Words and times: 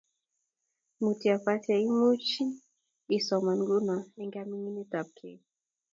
Mutyo 1.01 1.33
pate 1.45 1.73
imuchi 1.87 2.43
isoman 3.17 3.59
nguno 3.65 3.97
eng 4.19 4.33
kaminingetap 4.35 5.07
kei 5.17 5.39